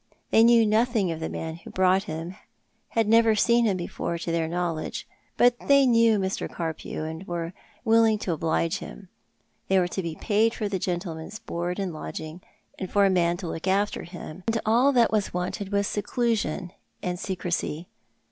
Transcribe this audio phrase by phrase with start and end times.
[0.31, 2.33] They knew nothing of the man who brought him,
[2.87, 6.49] had never seen him before to their knowledge, but they knew Mr.
[6.51, 7.53] Carpew, and were
[7.85, 8.71] willing to Death in Life.
[8.79, 9.09] 2 89 oblige him.
[9.67, 12.41] They were to be piitl for the gentleman's board and lodging,
[12.79, 16.71] and for a man to look after bini, and all that was wanted was seclnsion
[17.03, 17.87] and secrecy.